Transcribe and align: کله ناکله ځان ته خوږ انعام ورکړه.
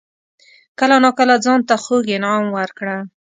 کله 0.79 0.95
ناکله 1.03 1.35
ځان 1.45 1.59
ته 1.67 1.75
خوږ 1.83 2.05
انعام 2.17 2.45
ورکړه. 2.57 2.97